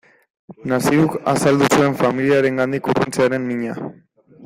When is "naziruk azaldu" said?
0.71-1.69